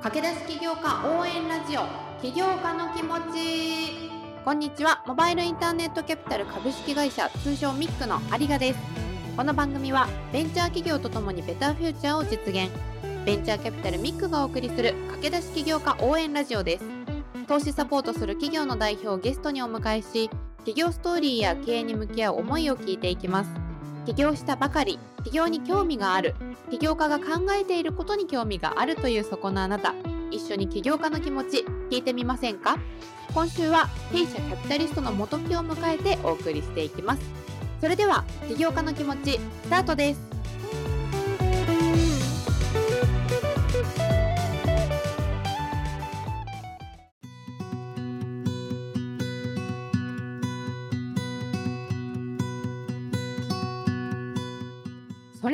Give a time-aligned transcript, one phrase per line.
[0.00, 1.82] 駆け出し起業家応援ラジオ。
[2.22, 4.08] 起業家の気持ち。
[4.44, 5.02] こんにちは。
[5.08, 8.78] モバイルインターネットキャピタル株式会社通称ミックの有賀です。
[9.36, 12.70] この番組はベンチャー企業とともにベターフューチャーを実現。
[13.26, 16.84] ベンチャーキャピタルミックがお送りする駆け出し起業家応援ラジオです。
[17.48, 23.67] 投資サポートする企業の代表をゲストにお迎えし企業ストーリーや経営に向き合う思いを聞いていきます。
[24.08, 24.98] 起業したばかり。
[25.22, 26.34] 起業に興味がある。
[26.70, 29.94] 起業家が考えていることに興味があるというそこのあなた。
[30.30, 32.78] 一緒に起業家の気持ち聞いてみませんか？
[33.34, 37.22] 今週は弊社キャピタリストの元木を迎えてお送りしていきます。
[37.82, 40.27] それでは起業家の気持ちスタートです。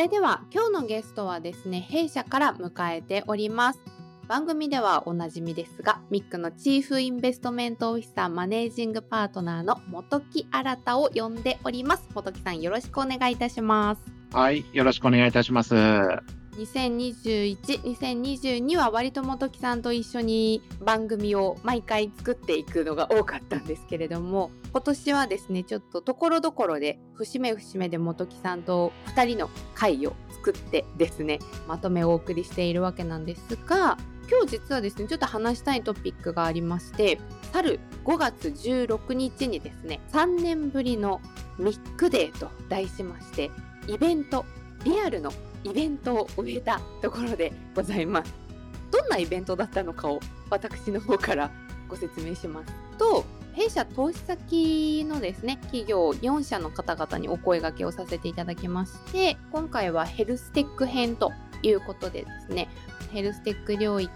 [0.05, 3.81] れでは今日のゲストはですね弊社から迎えております。
[4.29, 12.07] 番組ではおなじみですがミックのチーフインベストメントオフィサーマネージングパートナーの元木新を呼んでおります。
[12.15, 14.03] 元木さんよろしくお願いいたします。
[14.33, 15.75] はいよろしくお願いいたします。
[16.57, 33.99] 2021、2022は割と本木さんと一緒に番組を毎回作っていくのが多かったんですけれども、今年はですね、ちょっとところどころで節目節目で本木さんと2人の会を作ってですね、まとめをお送りしているわけなんですが、
[34.31, 37.19] 今日実はですね、ちょっと話したいトピックがありまして、
[37.53, 41.21] 去る5月16日にですね、3年ぶりの
[41.59, 43.51] ミックデーと題しまして、
[43.89, 44.47] イベント、
[44.85, 45.33] リアルの
[45.65, 48.33] イベントを終えたところでございます。
[48.91, 50.21] どんなイベントだったのかを
[50.51, 51.51] 私の方から
[51.89, 62.69] ご説明しますと、弊社投資先のですね、企業4社の方々にお声掛けをさせていただきまして、今回はヘルステック編ということでですね、
[63.13, 64.11] ヘルステック領域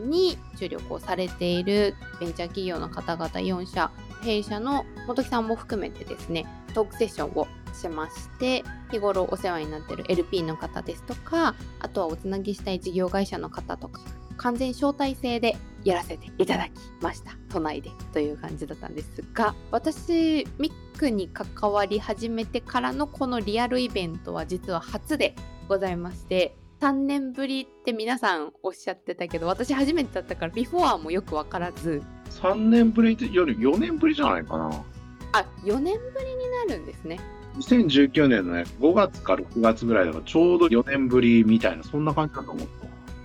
[0.00, 3.90] に注力をされているベンチャー企業の方々4社、
[4.22, 14.00] 弊社の本木さんも含めてですね、トークセッションをしまして日頃お世話になってる LP の方ですとかあとはおつなぎしたい事業会社の方とか
[14.36, 17.32] 完全招待制でやらせていただきました。
[17.48, 25.34] 都内でという感じだったんですが私ミックに関わり始めてからのこのリアルイベントは実は初で
[25.68, 32.02] ございまして3年ぶりって皆さんおっしゃってたけど私初めてだったからビフォアもよく分からず。
[32.30, 34.84] 3年ぶりより4年ぶりじゃないかな。
[35.32, 37.18] あ4年ぶりになるんですね
[37.58, 42.66] 2019年のね、5月から6月ぐらいだから、ちょうど4年ぶりみたいな、そんな感じだと思っ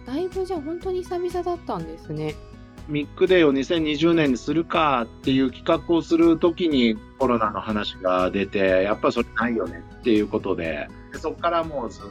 [0.06, 0.12] た。
[0.14, 2.36] だいぶじゃあ本当に久々だったんですね。
[2.88, 12.04] ミックデーを2020年にするかっていう企画をするときにコロナの話が出て、やっぱりそれないよねっていうことで、でそこからもうずっ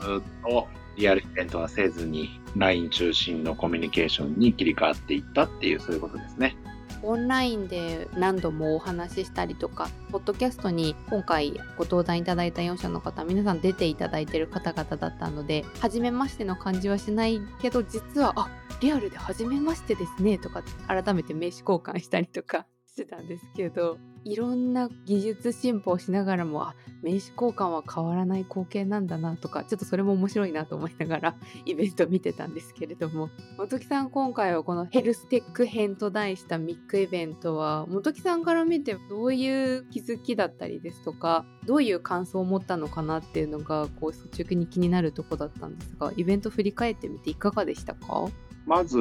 [0.43, 6.57] とリアルイベントはせずに、LINE 中心のコミュニケーションに切り替わっていったっていう、そういうことですね。
[7.03, 18.51] オンラインで何度もお話ししたりとか、ポッドキャストに今回ご登壇いただいた4社の方、皆さん出ていただいてる方々だったので、初めましての感じはしないけど、実は、あ、
[18.81, 33.31] リアルで初めましてですね、とか、改めて名刺交換したりとかしてたんですけど、いろんな技術進歩をしながらもあ名刺交換は変わらない光景なんだなとかちょっとそれも面白いなと思いながら イベント見てたんですけれども。
[33.57, 48.27] 本木さん今回はこのヘルステック編と題したミックイベントは本木さんから見てどういう気づきだったりですとかどういう感想を持ったのかなっていうのがこう率直に気になるとこだったんですがイベント振り返ってみていかがでしたか？
[48.67, 48.99] まず、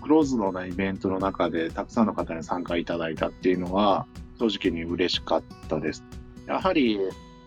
[0.00, 4.06] クローズドなイベントの中でたくさんの方に参加いただいたっていうのは、
[4.38, 6.04] 正直に嬉しかったです。
[6.46, 6.98] やはり、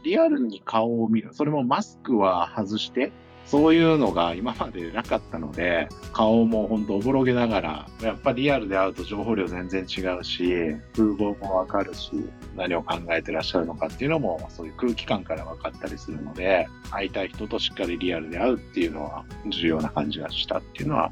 [0.04, 1.30] リアルに顔を見る。
[1.34, 3.12] それもマスクは外して、
[3.46, 12.12] そういうのが今までなかったので、顔もほんとおぼろげながら、やっぱリアルで会うと情報量全然違うし、風貌もわかるし、
[12.56, 21.12] 何を考えてらっしゃるのかっていうのも、そういう空気感から分かったりするので、会いたい人としっかりリアルで会うっていうのは重要な感じがしたっていうのは、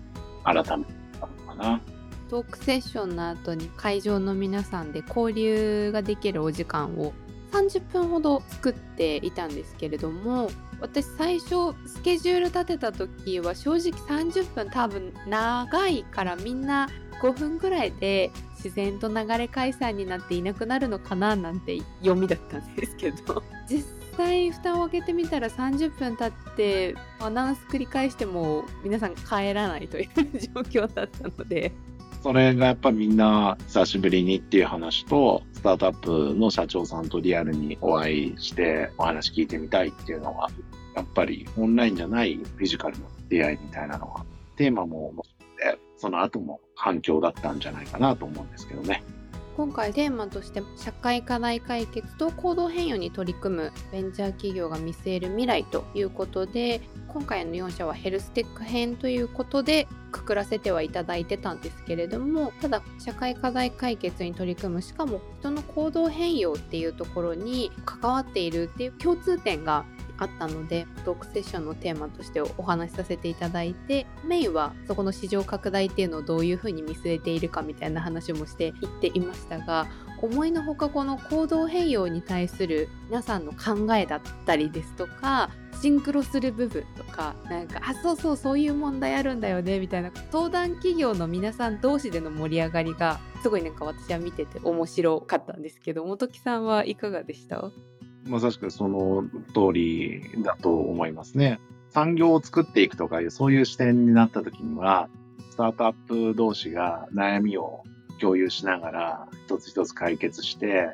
[0.53, 1.81] 改めてたのかな。
[2.29, 7.13] トークセッションの後に会場の皆さんで交流ができるお時間を
[7.51, 16.87] 30分ほど作っていたんですけれども私最初スケジュール立てた時は正直30分多分長いからみんな
[17.21, 18.31] 5分ぐらいで
[18.63, 23.85] 自然と流れ解散になっていなくなるのかななんて読みだったんですけど実
[24.19, 30.07] 際蓋を開けてみたら30分経ってアナウンス繰り返しても皆さん帰らないという
[30.39, 31.71] 状況だったので
[32.21, 40.49] それがやっぱみんな久しぶりにっていう話と、スタートアップの社長さんとリアルにお会いしてお話聞いてみたいっていうのが、
[40.97, 44.25] やっぱりオンラインじゃないフィジカルの出会いみたいなのが、
[44.57, 49.01] テーマも面白くて、その後も反響だったんじゃないかなと思うんですけどね。
[49.59, 56.79] 今回テーマとして社会課題解決と行動変容に取り組むベンチャー企業が見据える未来ということで
[57.09, 69.83] 今回の4社はヘルステック編ということでくくらせてはいただいてたんですけれどもただ社会課題解決に取り組むしかも人の行動変容っていうところに関わっているっていう共通点が
[70.19, 79.87] あったのでトークセッションのテーマとしてお話しさせていただいてメインはそこの市場拡大っていうのをどういうふうに見据えているかみたいな話もしていっていましたが
[80.21, 85.49] 思いのほかこの行動変容に対する皆さんの考えだったりですとか
[85.81, 97.71] シンクロする部分とかなんかあそうそうそういう問題あるんだよねみたいな登壇企業の皆さん同士での盛り上がりがすごいなんか私は見てて面白かったんですけど本木さんはいかがでした？
[98.25, 99.23] まさしくその
[99.53, 101.59] 通りだと思いますね。
[101.89, 105.09] 産業を作っていくとかいう、そういう視点になった時には、
[105.51, 107.83] スタートアップ同士が悩みを
[108.19, 110.89] 共有しながら、一つ一つ解決して、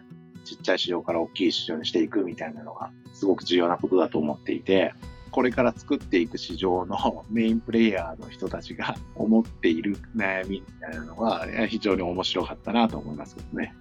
[0.45, 4.93] ちっちゃい市場から大きい市場にしていくみたいなのが、すごく重要なことだと思っていて、
[5.31, 13.75] これから作っていく市場の メインプレイヤーの人たちが思っている悩みみたいなのは、非常に面白かったなと思いますけどね。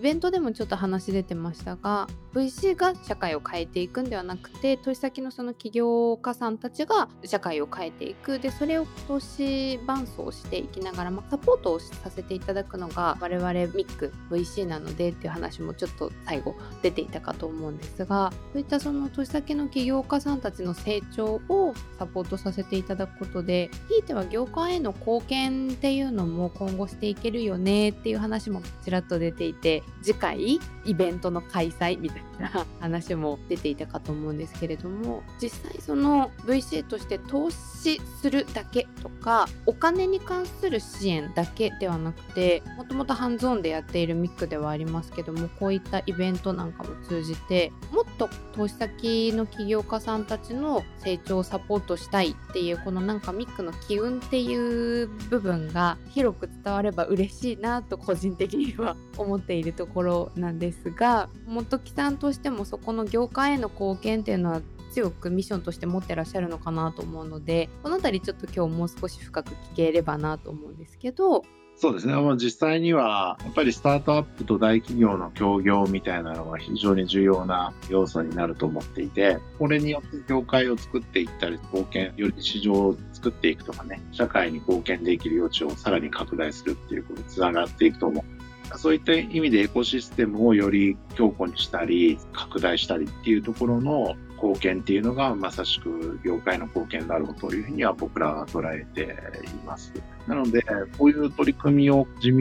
[0.00, 8.38] イベントでもちょっと話出てましたが VC が社会を変えていくんではなくて投資先のその起業家さんたちが社会を変えていく。
[8.38, 64.60] でそれを投資伴走していきながら、まあ、サポートをさせていただくのが我々ミック VC なのでっていう話もちょっと最後出ていたかと思うんですがそういったその投資先の起業家さんたちの成長をサポートさせていただくことでひいては業界への貢献っていうのも今後していけるよねっていう話もちらっと出ていて次回イベントの開催みたいな話も出ていたかと思うんですけれども実際その VC として投資するだけとかお金に関する支援だけではなくてもともとハンズオンでやっているミックではありますけどもこういったイベントなんかも通じてもっと投資先の起業家さんたちの成長をサポートしたいっていうこのなんかミックの機運っていう部分が広く伝われば嬉しいなと個人的には思っているところなんですが本木さんとしてもそこの業界への貢献っていうのは
[64.92, 71.44] 強くミッションとして持ってらっしゃるのかなと思うのでこの辺りちょっと今日もう少し深く聞ければなと思うんですけど
[71.76, 72.12] そうですね。
[72.12, 88.39] まあ、実際には、やっぱりスタートアップと大企業の協業みたいなのが非常に重要な要素になると思っていて、これによって業界を作っていったり、貢献、より市場を作っていくとかね、社会に貢献できる余地をさらに拡大するっていうことにつながっていくと思う
[88.76, 99.02] そういった意味でエコシステムをより強固にしたり、拡大したりっていうところの貢献っていうのがまさしく業界の貢献だろうというふうには僕らは捉えて
[99.46, 99.92] います。
[100.26, 100.62] なので、
[100.96, 102.36] こういう取り組みを地道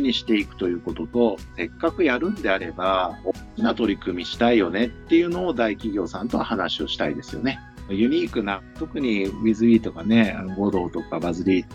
[0.00, 7.58] にしていくということと、せっかくやるんであれば、大きな取り組みしたいよねっていうのを大企業さんとは話をしたいですよね。
[7.88, 11.66] ユニークな、特に WithE とかね、ゴドとかバズリー、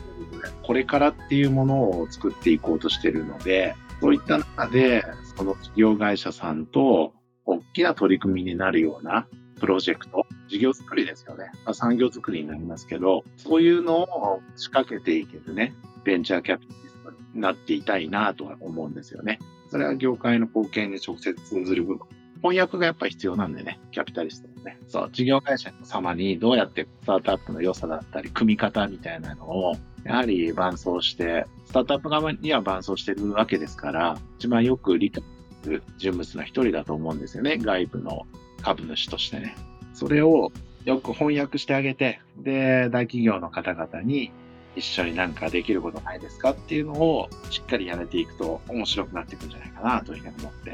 [0.64, 5.04] これからっていうものを作っていこうとしてるので、そういった中で、
[5.36, 7.14] その事業会社さんと
[7.46, 9.28] 大きな取り組みになるような
[9.60, 11.52] プロジェクト、事業作りですよね。
[11.66, 19.40] まあ、産業作りになりますけど、そういうのを仕掛けていけるね、ベンチャーキャピタリストになっていたいなとは思うんですよね。
[19.70, 22.08] それは業界の貢献に直接通ずる部分。
[22.42, 24.78] 翻訳がやっぱ必要なんでね、キャピタリストね。
[24.88, 35.24] そう、事業会社様にどうやってスタートアップの良さだったり、組み方みたいなのを、やはり伴走して、スタートアップ側には伴走してるわけですから、一番よく理解
[35.64, 37.58] する人物の一人だと思うんですよね。
[37.58, 38.26] 外部の
[38.62, 39.56] 株主としてね。
[39.94, 40.52] それを
[40.84, 44.32] よく翻訳してあげて、で、大企業の方々に
[44.76, 50.72] 一緒になんかできることないですかっていうのをしっかりやれていくと面白くなっていくんじゃないかなというふうに思って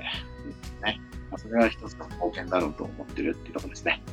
[0.84, 1.00] ね。
[1.32, 4.04] まあ、それは一つの貢献だろうと思ってるっていうところですね。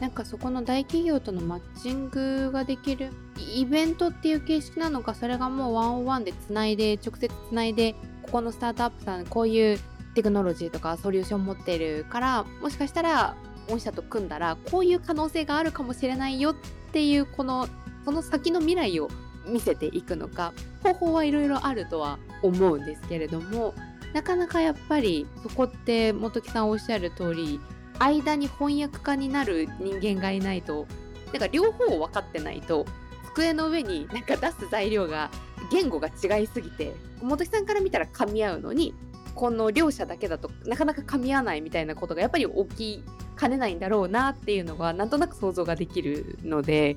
[0.00, 3.10] なんかそこの大企業とのマッチングができる
[3.54, 7.94] イベントっていう形式なのかそれがもうワンオンワンでつないで直接つないで
[8.24, 9.78] ここのスタートアップさんこういう
[10.14, 13.36] テクノロジーとかソリューション持ってるからもしかしたら
[13.68, 16.54] 御社と組んだらこういう可能性があるかもしれないよっ
[16.92, 17.66] ていうこの
[18.04, 19.08] その先の未来を
[19.46, 23.74] 見せていくのか方法はいろいろあるとは思うんですけれども
[24.16, 27.60] なかなかやっぱりそこって本木さんおっしゃる通り
[27.98, 30.86] 間に翻訳家になる人間がいないと
[31.34, 32.86] なんか両方分かってないと
[33.34, 35.30] 机の上になんか出す材料が
[35.70, 38.94] 言語が違いすぎて本木さんから見たら噛み合うのに
[39.34, 43.04] この両者だけだとなかなか噛み合わないみたいなことがやっぱり起き
[43.34, 46.96] かねないんだろうなっていうのがなんとなく想像ができるので。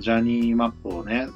[0.00, 1.28] ジャーニーマップをね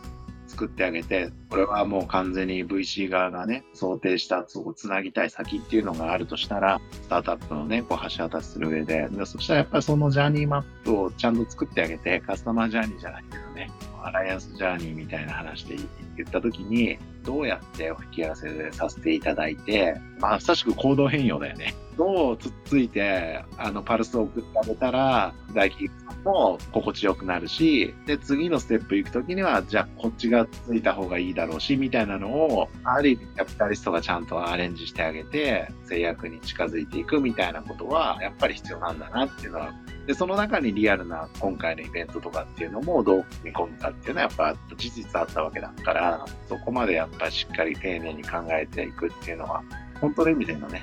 [0.60, 13.70] 作ってあげて、これはもう完全に VC 側がね、想定したをつなぎたい先っていうのがあるとしたら、スタートアップのね、こう橋渡しする上で、でそしたらやっぱりそのジャーニーマップをちゃんと作ってあげて、カスタマージャーニーじゃないけどね、
[14.04, 15.76] アライアンスジャーニーみたいな話で
[16.16, 21.74] 言ったときに、どうやってお引き合わせさせていただいて、まさしく行動変容だよね。
[21.96, 39.74] どうつっついて、あの、パルスを送ってあげたら、大企業さんも心地よくなるし、で、次のステップ行くときには、じゃあこっちがついた方がいいだろうし、みたいなのを、ある意味キャピタリストがちゃんとアレンジしてあげて、制約に近づいていくみたいなことは、やっぱり必要なんだなっていうのは
[40.10, 49.62] で、その中にリアルな今回のイベントとかっていうのもどう組み込むかっていうのはやっぱ事実あったわけだから、そこまでやっぱりしっかり丁寧に考えていくっていうのは、
[50.00, 50.82] 本当の意味でのね、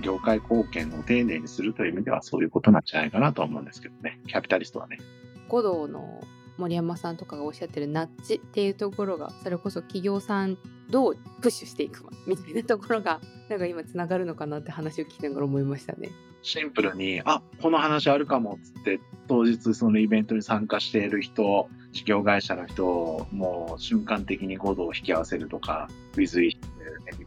[0.00, 4.96] 業界貢献を丁寧にするという意味ではそういうことなんじゃないかなと思うんですけどね、キャピタリストはね。
[5.50, 6.22] 五道の
[6.56, 10.56] 森山さんとかがおっしゃってるナッチっていうところがそれこそ企業さん
[10.88, 16.08] どうプッシュしていくみたいなところがなんか今つながるのかなって話を聞きながら思いましたね。
[16.42, 26.58] シンプルに、あ、この話あるかもっつって、当日そのイベントに参加している人、事業会社の人もう瞬間的に5度を引き合わせるとか、ウィズイ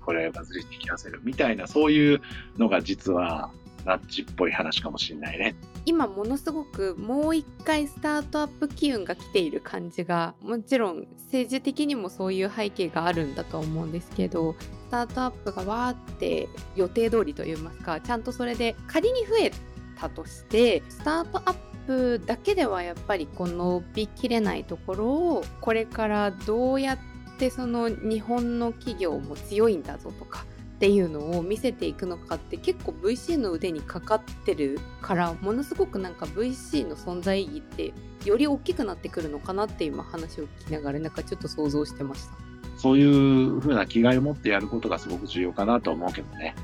[0.04, 2.22] これバズり引き合わせるみたいな、そういう
[2.58, 3.52] のが実は
[3.86, 5.56] ナッチっぽい話かもしれないね。
[5.86, 19.52] 今ものすごくもう一回スタートアップ機運が来ている感じがもちろん政治的にもそういう背景があるんだと思うんですけどスタートアップがわーって予定通りといいますかちゃんとそれで仮に増え
[20.00, 27.00] たとしてスタートアップだけではやっぱりこの伸びきれないところをこれからどうやっ
[27.38, 37.94] てその日本の企業も強いんだぞとかっていうのを見せていくのかって結構 VC の腕にかかってるからものすごくなんか VC の存在意義って
[38.26, 42.46] より大きくなってくるのかなって今話を聞きながらなんかちょっと想像してました。
[42.78, 46.56] そういうふうな気概を持ってやることがすごく重要かなと思うけどね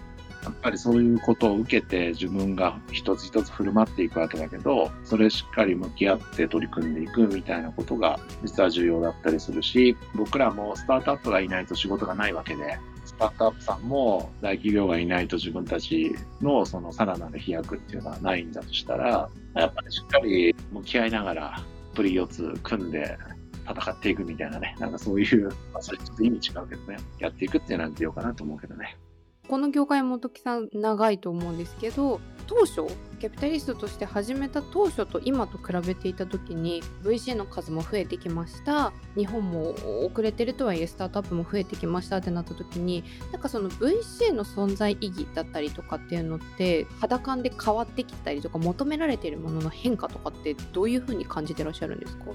[0.44, 12.80] やっぱりそういうことを受けて自分が一つ一つ振る舞っていくわけだけどそれしっかり向き合って取り組んでいくみたいなことが実は重要だったりするし僕らもスタートアップがいないと仕事がないわけで
[13.12, 21.64] スタートアップさんも大企業がいないと自分たちのそのさらなる飛躍っていうのはないんだとしたら、やっぱりしっかり向き合いながら、
[21.94, 23.18] プリ四つ組んで
[23.70, 28.98] 戦っていくみたいなね、なんかそういう、まあ、それちょっと意味違うけどね、やっていくっていうのは重要かなと思うけどね。
[29.48, 32.22] この業界も時さん長いと思うんですけど
[32.52, 39.74] 当初キャピタリストとして始めた当初と今と比べていた時に VC の数も増えてきました日本も
[40.06, 52.26] 遅れてるとはいえスタートアップも増えてきましたってなった時になんかその VC の存在意義だったりとかっていうのって肌感で変わってきたりとか求められているものの変化とかってどういうふうに感じてらっしゃるんですか？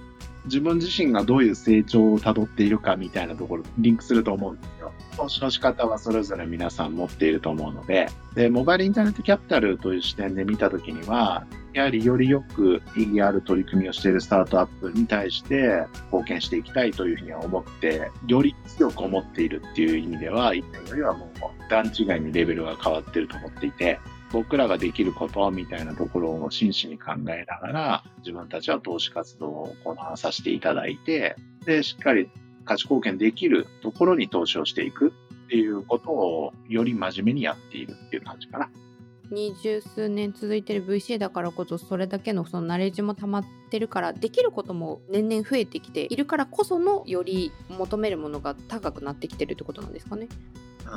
[0.46, 4.92] 自分自身がどういう成長をたどっているかみたいなところリンクすると思うんですよ。
[5.16, 23.98] 投資の仕方はそれぞれ皆さん持っていると思うので、で、モバイルインターネットキャピタルという視点で見たときには、やはりよりよく意義ある取り組みをしているスタートアップに対して貢献していきたいというふうには思って、より強く思っているっていう意味では、以前よりはもう段違いにレベルが変わっていると思っていて、
[24.32, 32.28] 僕らができることみたいなところを真摯に考えながら、自分たちは投資活動を行わさせていただいて、で、しっかり
[32.66, 35.14] 価値貢献できるところに投資をしていく
[35.46, 38.68] っていうことをより真面目にやっているっていう感じかな。
[39.30, 50.28] 二十数年続いてる VC だからこそそれだけのそのナレッジも溜まってるからできることも年々増えてきているからこそのより求めるものが高くなってきてるってことなんですかね。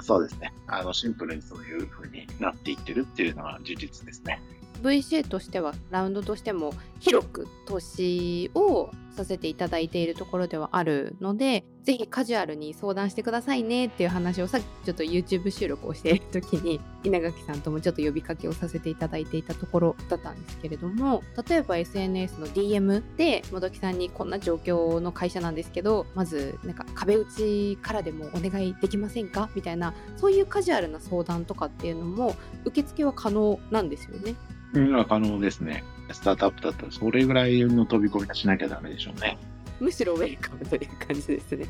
[0.03, 0.53] そうですね。
[0.67, 4.39] あの、シンプルにそういう風になっていってるっていうのは事実ですね。
[4.83, 34.35] VC としてはラウンドとしても広く投資をさせていただいているところではあるのでぜひカジュアルに相談してくださいねっていう話をさっきちょっと YouTube 収録をしている時に稲垣さんともちょっと呼びかけをさせていただいていたところだったんですけれども例えば SNS の DM でもどきさんにこんな状況の会社なんですけどまずなんか壁打ちからでもお願いできませんかみたいなそういうカジュアルな相談とかっていうのも受付は可能なんですよね。
[34.73, 35.83] うん、可能ですね。
[36.11, 39.37] スタートアップだったらそれぐらいの飛び込みしなきゃダメでしょうね。
[39.79, 41.65] むしろウェルカムという感じですね。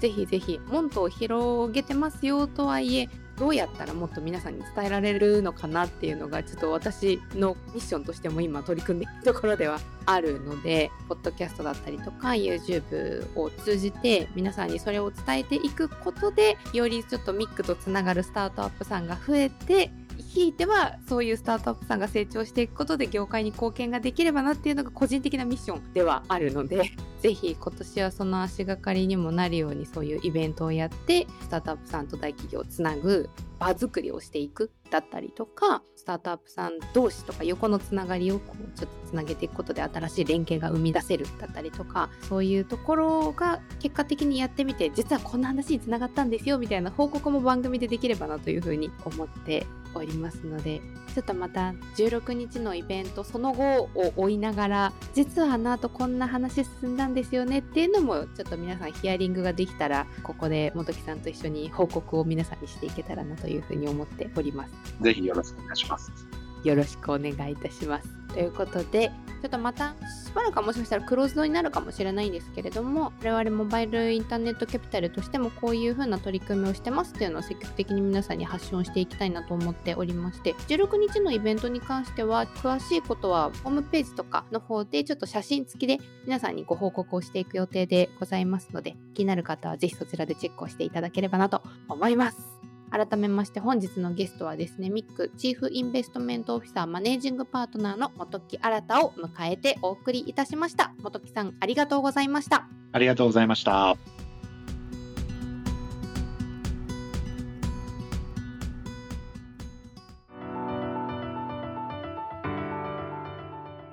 [0.00, 19.90] ぜひぜひ、門戸を広げてますよとはいえ、どうやったらもっと皆さんに伝えられるのかなっていうのが、ちょっと私のミッションとしても今取り組んでいるところではあるので、ポッドキャストだったりとか、YouTube を通じて皆さんにそれを伝えていくことで、よりちょっとミックとつながるスタートアップさんが増えて、
[20.30, 50.80] ひいてはそういうスタートアップさんが成長していくことで業界に貢献ができればなっていうのが個人的なミッションではあるので ぜひ今年はその足がかりにもなるようにそういうイベントをやってスタートアップさんと大企業をつなぐ場作りをしていくだったりとかスタートアップさん同士とか横のつながりをこうちょっとつなげていくことで新しい連携が生み出せるだったりとかそういうところが結果的にやってみて実はこんな話につながったんですよみたいな報告も番組でできればなというふうに思っておりますので
[51.14, 64.72] ちょっとまた16日のイベントその後を追いながら実はあの後こんな話進んだんですよねっていうのもちょっと皆さんヒアリングができたらここで本木さんと一緒に報告を皆さんにしていけたらなというふうに思っております。
[65.00, 66.39] ぜひよろしくお願いします。
[66.64, 68.08] よろしくお願いいたします。
[68.32, 69.10] ということで、
[69.42, 69.94] ちょっとまた
[70.26, 92.59] しばらくはもしかしたらクローズドになるかもしれないんですけれども、我々モバイルインターネットキャピタルとしてもこういう風な取り組みをしてますっていうのを積極的に皆さんに発信をしていきたいなと思っておりまして、16日のイベントに関しては、詳しいことはホームページとかの方でちょっと写真付きで皆さんにご報告をしていく予定でございますので、気になる方はぜひそちらでチェックをしていただければなと思います。
[92.90, 100.92] 改めまして本日のゲストはですね、ミックチーフインベストメントオフィサーマネージングパートナーの本木新を迎えてお送りいたしました。
[101.02, 102.68] 本木さん、ありがとうございました。
[102.92, 103.96] ありがとうございました。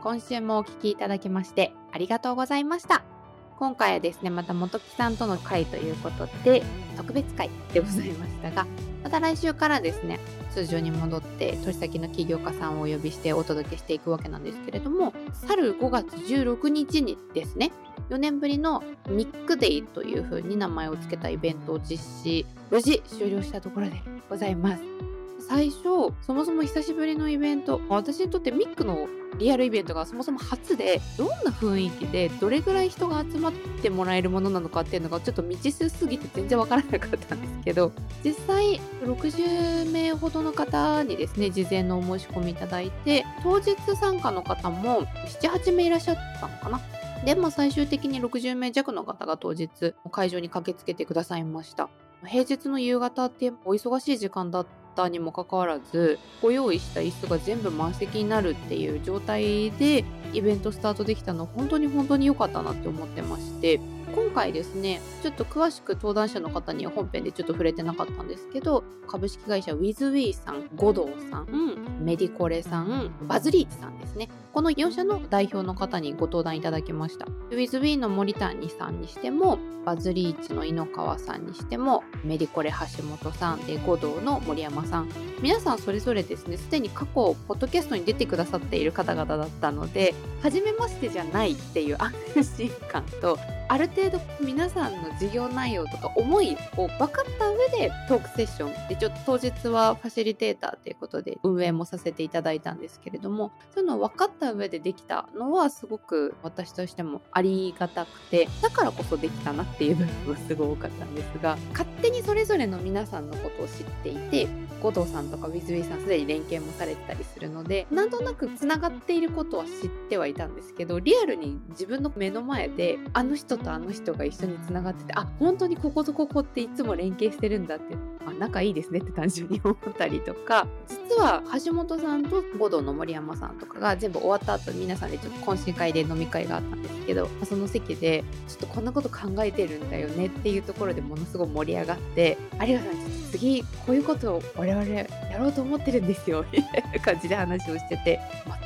[0.01, 3.16] 今週もお聞きいただきましてありがとうございました。
[3.57, 6.63] 今回はですね、また元木さんとの会ということで、
[6.95, 8.67] 特別会でございましたが、
[9.03, 10.19] また来週からですね、
[10.53, 15.11] 通常に戻って取先の起業家さんをお呼びしてお届けしていくわけなんですけれども、
[15.47, 17.71] 去る5月16日にですね、
[18.09, 25.16] 4年ぶりのミックデイという風に名前を付けたイベントを実施、無事終了したところでございます。
[25.47, 33.51] 最初、そもそも久しぶりのイベント、私にとってミックのリアルイベントがそもそも初でどんな雰囲気でどれぐらい人が集まっ
[33.81, 37.91] てもらえるものなのかっていうのがちょっと未知数すぎて全然わからなかったんですけど
[38.23, 45.03] 実際60名ほどの方にですね事前のお申し込みいただいて当日参加の方も
[45.41, 46.81] 78名いらっしゃったのかな？
[47.23, 51.89] で、まあ、最終的に60名弱の方が当日会場に駆けつけてくださいました。
[52.25, 63.79] 平日の夕方ってお忙しい時間だったにもかかわらずご用意した椅子が全部満席になるっていう状態でイベントスタートできたの本当に本当に良かったなって思ってまして。
[64.13, 74.29] 今回ですねちょっと詳しく登壇者の方には本編でちょっと触れてなかったんですけど株式会社 WithWe さん五道さんメディコレさんバズリーチさんですね。
[74.53, 77.25] この4社の代表の方にご登壇いただきました。
[77.49, 85.09] WithWe の森谷さんにしてもバズリーチの井ノ川さんにしてもメディコレ橋本さんで五道の森山さん。
[85.41, 114.47] 皆さんそれぞれですねすでに過去ポッドキャストに出てくださっている方々だったので初めましてじゃないっていう安心感とある程度皆さんの事業内容とか思いを分かった上でトークセッションでちょっと当日はファシリテーターということで運営もさせていただいたんですけれどもそういうのを分かった上でできたのはすごく私としてもありがたくてだからこそできたなっていう部分はすごい多かったんですが勝手にそれぞれの皆さんのことを知っていて
[114.81, 127.95] 後藤さんとかウィズウィさんすでに連携もされてたりするのでなんとなくつながっていることは知ってはいたんですけどリアルに自分の目の前であの人とあのの人が一緒につながっててあ本当にこことここっていつも連携してるんだって
[128.25, 145.05] あ仲いいですねって単純に思ったりとか実は橋本さんと五道の森山さんとかが全部終わった後皆さんでちょっと懇親会で飲み会があったんですけどその席でちょっとこんなこと考えてるんだよねっていうところでものすごい盛り上がって有賀さんちょっと次こういうことを我々や
[145.37, 148.19] ろうと思ってるんですよみたいな 感じで話をしてて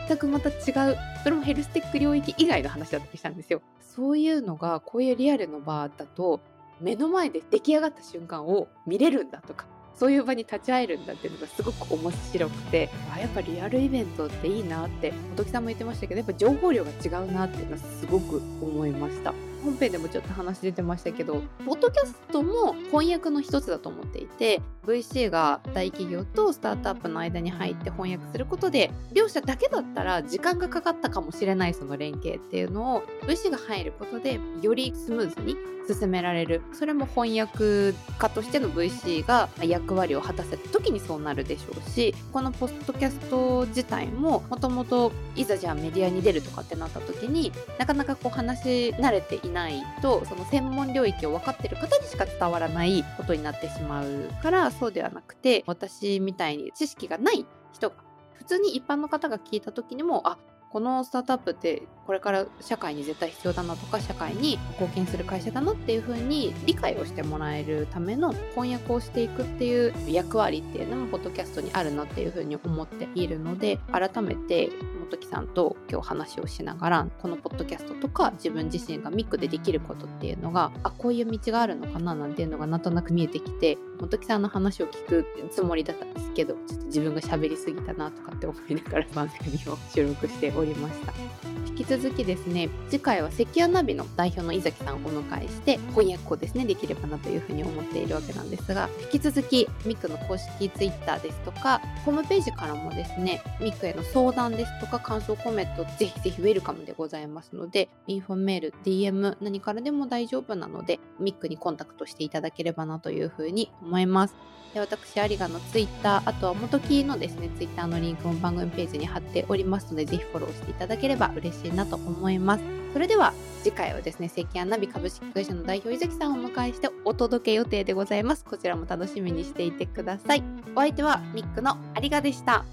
[0.07, 0.53] 全くまた違
[0.91, 3.62] うそれもヘルステック領域以外の話だったりしたんですよ。
[3.95, 6.39] そういうのがこういうリアルの場だと
[6.80, 19.34] 目の前で出来上がった瞬間を見れるんだとかそういう場に立ち会えるんだっていうのがすごく面白くてあやっぱリアルイベントっていいなって本木さんも言ってましたけどやっぱ情報量が違うなっていうのはすごく思いました。
[19.63, 35.56] 本編でもちょっと話出てましたけど、ポッドキャストも翻訳の一つだと思っていて、VC が大企業とスタートアップの間に入って翻訳することで、両者だけだったら時間がかかったかもしれないその連携っていうのを VC が入ることでよりスムーズに
[35.88, 36.62] 進められる。
[36.74, 57.95] それも翻訳家としての VC が役割を果たせた時にそうなるでしょうしこのポッドキャスト自体ももともといざじゃあメディアに出るとかってなった時になかなかこう話し慣れていないないとその専門領域を分かってる方にしか伝わらないことになってしまうからそうではなくて私みたいに知識がない人が
[58.33, 60.37] 普通に一般の方が聞いた時にもあ
[60.71, 74.69] このスタートアップってこれから社会に絶対必要だなとか社会に貢献する会社だなっていう風に理解をしてもらえるための翻訳をしていくっていう役割っていうのもポッドキャストにあるなっていう風に思っているので改めて
[75.09, 114.36] 本木さんと今日話をしながらこのポッドキャストとか自分自身がミックでできることっていうのがあこういう道があるのかななんていうのがなんとなく見えてきて本木さんの話を聞くつもりだったんですけどちょっと自分が喋りすぎたなとかって思いながら番組を収録しておりました引き続きですね次回は関谷ナビの代表の井崎さんをお迎えして翻訳をですねできればなというふうに思っているわけなんですが引き続きミクの公式 Twitter ですとかホームページからもですねミクへの相談ですとか感想コメントぜひぜひウェルカムでございますので info メール DM 何からでも大丈夫なのでミックにコンタクトしていただければなというふうに思います。
[114.73, 122.63] で私、有賀のツイッター、あとは元木のですね、ツイッターのリンクも番組ページに貼っておりますので、ぜひフォローしていただければ嬉しいしいなと思います。
[122.93, 128.43] それでは、次回はですね、関谷ナビ株式会社の代表、伊崎さんをお迎えしてお届け予定でございます。
[128.43, 130.43] こちらも楽しみにしていてください。
[130.76, 132.65] お相手はミックの有賀でした。